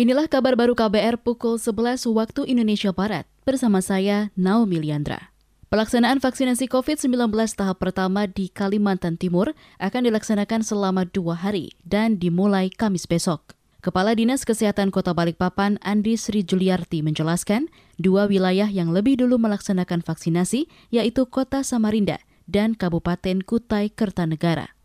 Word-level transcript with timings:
Inilah 0.00 0.32
kabar 0.32 0.56
baru 0.56 0.72
KBR 0.72 1.20
pukul 1.20 1.60
11 1.60 2.08
waktu 2.08 2.48
Indonesia 2.48 2.88
Barat. 2.88 3.28
Bersama 3.44 3.84
saya, 3.84 4.32
Naomi 4.32 4.80
Liandra. 4.80 5.28
Pelaksanaan 5.68 6.24
vaksinasi 6.24 6.72
COVID-19 6.72 7.28
tahap 7.52 7.84
pertama 7.84 8.24
di 8.24 8.48
Kalimantan 8.48 9.20
Timur 9.20 9.52
akan 9.76 10.08
dilaksanakan 10.08 10.64
selama 10.64 11.04
dua 11.04 11.36
hari 11.36 11.76
dan 11.84 12.16
dimulai 12.16 12.72
Kamis 12.72 13.04
besok. 13.04 13.52
Kepala 13.84 14.16
Dinas 14.16 14.48
Kesehatan 14.48 14.88
Kota 14.88 15.12
Balikpapan 15.12 15.76
Andi 15.84 16.16
Sri 16.16 16.48
Juliarti 16.48 17.04
menjelaskan, 17.04 17.68
dua 18.00 18.24
wilayah 18.24 18.72
yang 18.72 18.96
lebih 18.96 19.20
dulu 19.20 19.36
melaksanakan 19.36 20.00
vaksinasi 20.00 20.64
yaitu 20.88 21.28
Kota 21.28 21.60
Samarinda 21.60 22.24
dan 22.48 22.72
Kabupaten 22.72 23.44
Kutai 23.44 23.92
Kertanegara. 23.92 24.79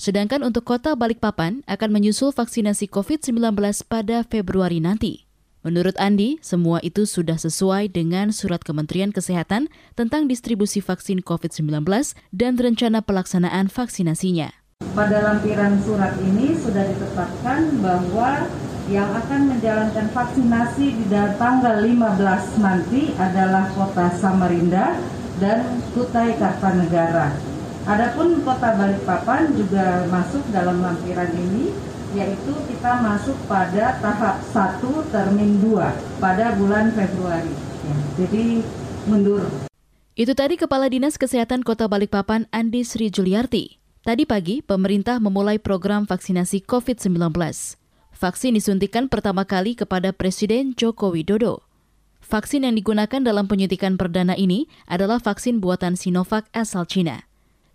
Sedangkan 0.00 0.40
untuk 0.40 0.64
kota 0.64 0.96
Balikpapan 0.96 1.60
akan 1.68 1.92
menyusul 1.92 2.32
vaksinasi 2.32 2.88
COVID-19 2.88 3.36
pada 3.84 4.24
Februari 4.24 4.80
nanti. 4.80 5.28
Menurut 5.60 5.92
Andi, 6.00 6.40
semua 6.40 6.80
itu 6.80 7.04
sudah 7.04 7.36
sesuai 7.36 7.92
dengan 7.92 8.32
surat 8.32 8.64
Kementerian 8.64 9.12
Kesehatan 9.12 9.68
tentang 9.92 10.24
distribusi 10.24 10.80
vaksin 10.80 11.20
COVID-19 11.20 11.84
dan 12.32 12.56
rencana 12.56 13.04
pelaksanaan 13.04 13.68
vaksinasinya. 13.68 14.56
Pada 14.96 15.20
lampiran 15.20 15.76
surat 15.84 16.16
ini 16.24 16.56
sudah 16.56 16.80
ditetapkan 16.80 17.84
bahwa 17.84 18.48
yang 18.88 19.12
akan 19.12 19.52
menjalankan 19.52 20.08
vaksinasi 20.16 20.96
di 20.96 21.12
tanggal 21.12 21.76
15 21.76 22.56
nanti 22.64 23.12
adalah 23.20 23.68
kota 23.76 24.16
Samarinda 24.16 24.96
dan 25.44 25.60
Kutai 25.92 26.40
Kartanegara. 26.40 27.49
Adapun 27.88 28.44
kota 28.44 28.76
Balikpapan 28.76 29.56
juga 29.56 30.04
masuk 30.12 30.44
dalam 30.52 30.84
lampiran 30.84 31.32
ini 31.32 31.72
yaitu 32.12 32.52
kita 32.66 33.00
masuk 33.00 33.38
pada 33.46 33.96
tahap 34.02 34.42
1 34.50 34.82
termin 35.14 35.62
2 35.62 36.20
pada 36.20 36.52
bulan 36.58 36.90
Februari. 36.90 37.54
Ya, 37.86 37.96
jadi 38.20 38.44
mundur. 39.06 39.46
Itu 40.18 40.36
tadi 40.36 40.58
Kepala 40.58 40.90
Dinas 40.90 41.16
Kesehatan 41.16 41.64
Kota 41.64 41.86
Balikpapan 41.88 42.50
Andi 42.52 42.84
Sri 42.84 43.08
Juliarti. 43.08 43.80
Tadi 44.04 44.28
pagi, 44.28 44.60
pemerintah 44.60 45.22
memulai 45.22 45.56
program 45.56 46.04
vaksinasi 46.04 46.66
COVID-19. 46.66 47.32
Vaksin 48.20 48.52
disuntikan 48.52 49.08
pertama 49.08 49.48
kali 49.48 49.72
kepada 49.78 50.12
Presiden 50.12 50.76
Joko 50.76 51.14
Widodo. 51.14 51.64
Vaksin 52.20 52.68
yang 52.68 52.76
digunakan 52.76 53.22
dalam 53.24 53.48
penyuntikan 53.48 53.96
perdana 53.96 54.36
ini 54.36 54.68
adalah 54.84 55.22
vaksin 55.22 55.62
buatan 55.62 55.96
Sinovac 55.96 56.52
asal 56.52 56.84
Cina. 56.84 57.29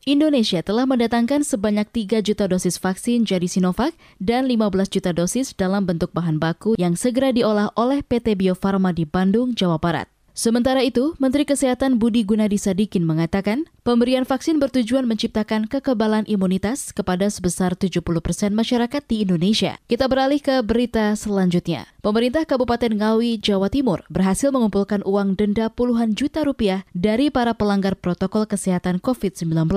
Indonesia 0.06 0.62
telah 0.62 0.86
mendatangkan 0.86 1.42
sebanyak 1.42 1.90
3 1.90 2.22
juta 2.22 2.46
dosis 2.46 2.78
vaksin 2.78 3.26
jadi 3.26 3.50
Sinovac 3.50 3.98
dan 4.22 4.46
15 4.46 4.70
juta 4.94 5.10
dosis 5.10 5.58
dalam 5.58 5.90
bentuk 5.90 6.14
bahan 6.14 6.38
baku 6.38 6.78
yang 6.78 6.94
segera 6.94 7.34
diolah 7.34 7.74
oleh 7.74 8.06
PT 8.06 8.38
Bio 8.38 8.54
Farma 8.54 8.94
di 8.94 9.10
Bandung, 9.10 9.58
Jawa 9.58 9.82
Barat. 9.82 10.15
Sementara 10.36 10.84
itu, 10.84 11.16
Menteri 11.16 11.48
Kesehatan 11.48 11.96
Budi 11.96 12.28
Gunadi 12.28 12.60
Sadikin 12.60 13.08
mengatakan, 13.08 13.72
pemberian 13.88 14.28
vaksin 14.28 14.60
bertujuan 14.60 15.08
menciptakan 15.08 15.64
kekebalan 15.64 16.28
imunitas 16.28 16.92
kepada 16.92 17.32
sebesar 17.32 17.72
70 17.80 18.04
persen 18.20 18.52
masyarakat 18.52 19.00
di 19.08 19.24
Indonesia. 19.24 19.80
Kita 19.88 20.12
beralih 20.12 20.44
ke 20.44 20.60
berita 20.60 21.16
selanjutnya. 21.16 21.88
Pemerintah 22.04 22.44
Kabupaten 22.44 23.00
Ngawi, 23.00 23.40
Jawa 23.40 23.72
Timur 23.72 24.04
berhasil 24.12 24.52
mengumpulkan 24.52 25.08
uang 25.08 25.40
denda 25.40 25.72
puluhan 25.72 26.20
juta 26.20 26.44
rupiah 26.44 26.84
dari 26.92 27.32
para 27.32 27.56
pelanggar 27.56 27.96
protokol 27.96 28.44
kesehatan 28.44 29.00
COVID-19. 29.00 29.72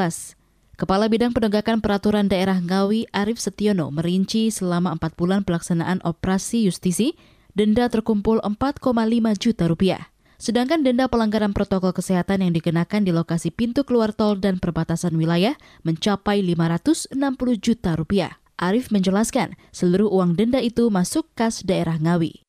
Kepala 0.75 1.07
Bidang 1.07 1.39
Penegakan 1.39 1.79
Peraturan 1.79 2.27
Daerah 2.27 2.59
Ngawi, 2.59 3.07
Arif 3.15 3.39
Setiono, 3.39 3.95
merinci 3.95 4.51
selama 4.51 4.91
empat 4.99 5.15
bulan 5.15 5.47
pelaksanaan 5.47 6.03
operasi 6.03 6.67
justisi, 6.67 7.15
denda 7.55 7.87
terkumpul 7.87 8.43
4,5 8.43 8.91
juta 9.39 9.71
rupiah. 9.71 10.11
Sedangkan 10.39 10.87
denda 10.87 11.11
pelanggaran 11.11 11.51
protokol 11.51 11.91
kesehatan 11.91 12.47
yang 12.47 12.55
dikenakan 12.55 13.03
di 13.03 13.11
lokasi 13.11 13.51
pintu 13.51 13.83
keluar 13.83 14.15
tol 14.15 14.39
dan 14.39 14.63
perbatasan 14.63 15.19
wilayah 15.19 15.59
mencapai 15.83 16.47
560 16.47 17.11
juta 17.59 17.99
rupiah. 17.99 18.39
Arif 18.55 18.95
menjelaskan, 18.95 19.59
seluruh 19.75 20.07
uang 20.07 20.39
denda 20.39 20.63
itu 20.63 20.95
masuk 20.95 21.27
kas 21.35 21.67
daerah 21.67 21.99
Ngawi. 21.99 22.47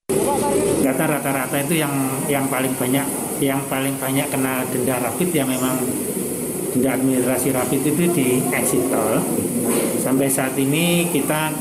Data 0.85 1.05
rata-rata 1.09 1.57
itu 1.65 1.81
yang 1.81 1.93
yang 2.29 2.45
paling 2.45 2.77
banyak 2.77 3.05
yang 3.41 3.61
paling 3.65 3.97
banyak 3.97 4.29
kena 4.29 4.69
denda 4.69 4.95
rapid 5.01 5.29
ya 5.33 5.49
memang 5.49 5.81
denda 6.69 6.93
administrasi 6.93 7.57
rapid 7.57 7.81
itu 7.89 8.05
di 8.13 8.27
exit 8.53 8.85
tol. 8.93 9.17
Sampai 9.97 10.29
saat 10.29 10.53
ini 10.61 11.09
kita 11.09 11.57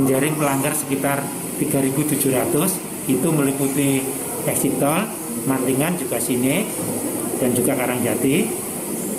menjaring 0.00 0.32
pelanggar 0.40 0.72
sekitar 0.72 1.20
3.700 1.60 3.12
itu 3.12 3.28
meliputi 3.28 4.00
exit 4.46 4.78
tol, 4.78 5.06
Mantingan 5.46 5.98
juga 5.98 6.18
sini 6.18 6.66
dan 7.38 7.50
juga 7.54 7.74
Karangjati. 7.74 8.36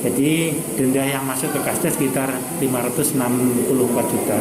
Jadi 0.04 0.52
denda 0.76 1.04
yang 1.08 1.24
masuk 1.24 1.56
ke 1.56 1.60
kasda 1.64 1.88
sekitar 1.88 2.28
564 2.60 4.12
juta. 4.12 4.40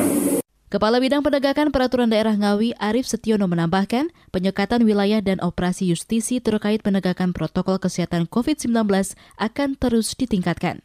Kepala 0.73 0.99
Bidang 0.99 1.21
Penegakan 1.21 1.69
Peraturan 1.69 2.09
Daerah 2.09 2.33
Ngawi 2.33 2.73
Arif 2.81 3.05
Setiono 3.05 3.45
menambahkan, 3.45 4.09
penyekatan 4.33 4.89
wilayah 4.89 5.21
dan 5.21 5.37
operasi 5.45 5.93
justisi 5.93 6.41
terkait 6.41 6.81
penegakan 6.81 7.37
protokol 7.37 7.77
kesehatan 7.77 8.25
COVID-19 8.25 8.73
akan 9.37 9.69
terus 9.77 10.17
ditingkatkan. 10.17 10.81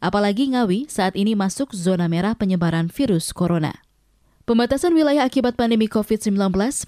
Apalagi 0.00 0.48
Ngawi 0.50 0.88
saat 0.88 1.12
ini 1.12 1.36
masuk 1.36 1.76
zona 1.76 2.08
merah 2.08 2.34
penyebaran 2.34 2.88
virus 2.88 3.30
corona. 3.36 3.87
Pembatasan 4.48 4.96
wilayah 4.96 5.28
akibat 5.28 5.60
pandemi 5.60 5.92
COVID-19 5.92 6.32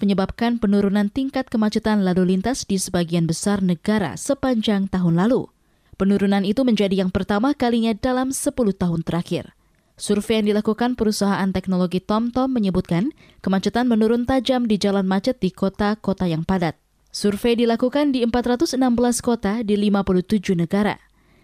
menyebabkan 0.01 0.57
penurunan 0.57 1.13
tingkat 1.13 1.45
kemacetan 1.45 2.01
lalu 2.01 2.33
lintas 2.33 2.65
di 2.65 2.81
sebagian 2.81 3.29
besar 3.29 3.61
negara 3.61 4.17
sepanjang 4.17 4.89
tahun 4.89 5.13
lalu. 5.13 5.45
Penurunan 5.93 6.41
itu 6.41 6.65
menjadi 6.65 7.05
yang 7.05 7.13
pertama 7.13 7.53
kalinya 7.53 7.93
dalam 7.93 8.33
10 8.33 8.49
tahun 8.57 9.05
terakhir. 9.05 9.53
Survei 9.93 10.41
yang 10.41 10.57
dilakukan 10.57 10.97
perusahaan 10.97 11.53
teknologi 11.53 12.01
TomTom 12.01 12.49
menyebutkan 12.49 13.13
kemacetan 13.45 13.85
menurun 13.85 14.25
tajam 14.25 14.65
di 14.65 14.81
jalan 14.81 15.05
macet 15.05 15.37
di 15.37 15.53
kota-kota 15.53 16.25
yang 16.25 16.41
padat. 16.41 16.73
Survei 17.13 17.53
dilakukan 17.53 18.09
di 18.09 18.25
416 18.25 18.73
kota 19.21 19.61
di 19.61 19.77
57 19.77 20.57
negara. 20.57 20.97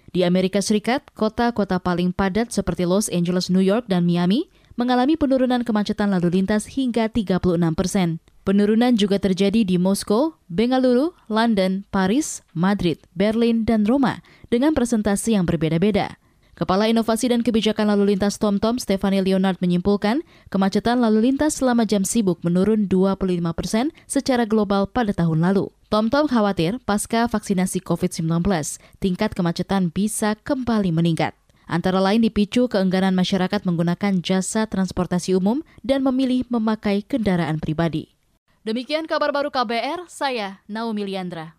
Di 0.09 0.25
Amerika 0.25 0.65
Serikat, 0.65 1.13
kota-kota 1.13 1.77
paling 1.77 2.09
padat 2.09 2.49
seperti 2.49 2.89
Los 2.89 3.05
Angeles, 3.13 3.53
New 3.53 3.61
York, 3.61 3.85
dan 3.85 4.09
Miami 4.09 4.49
mengalami 4.77 5.17
penurunan 5.17 5.65
kemacetan 5.65 6.13
lalu 6.13 6.39
lintas 6.39 6.69
hingga 6.69 7.09
36 7.09 7.57
persen. 7.73 8.21
Penurunan 8.45 8.95
juga 8.95 9.19
terjadi 9.19 9.67
di 9.67 9.75
Moskow, 9.75 10.39
Bengaluru, 10.47 11.11
London, 11.27 11.83
Paris, 11.91 12.45
Madrid, 12.55 12.95
Berlin, 13.11 13.67
dan 13.67 13.83
Roma 13.83 14.23
dengan 14.47 14.71
presentasi 14.71 15.35
yang 15.35 15.43
berbeda-beda. 15.43 16.15
Kepala 16.55 16.89
Inovasi 16.89 17.29
dan 17.29 17.43
Kebijakan 17.45 17.91
Lalu 17.91 18.15
Lintas 18.15 18.39
TomTom, 18.39 18.79
Stephanie 18.79 19.21
Leonard 19.21 19.59
menyimpulkan, 19.61 20.25
kemacetan 20.49 20.97
lalu 21.03 21.29
lintas 21.29 21.61
selama 21.61 21.85
jam 21.85 22.01
sibuk 22.01 22.41
menurun 22.41 22.89
25 22.89 23.19
persen 23.53 23.93
secara 24.09 24.47
global 24.47 24.89
pada 24.89 25.13
tahun 25.13 25.43
lalu. 25.43 25.69
TomTom 25.93 26.25
khawatir 26.25 26.81
pasca 26.81 27.29
vaksinasi 27.29 27.83
COVID-19, 27.85 28.41
tingkat 28.97 29.37
kemacetan 29.37 29.93
bisa 29.93 30.33
kembali 30.33 30.89
meningkat 30.89 31.37
antara 31.67 31.99
lain 31.99 32.23
dipicu 32.23 32.71
keengganan 32.71 33.13
masyarakat 33.13 33.67
menggunakan 33.67 34.23
jasa 34.23 34.65
transportasi 34.65 35.35
umum 35.35 35.61
dan 35.83 36.01
memilih 36.01 36.47
memakai 36.47 37.03
kendaraan 37.03 37.59
pribadi. 37.59 38.15
Demikian 38.63 39.07
kabar 39.07 39.35
baru 39.35 39.51
KBR, 39.51 40.07
saya 40.07 40.63
Naomi 40.71 41.03
Liandra. 41.07 41.56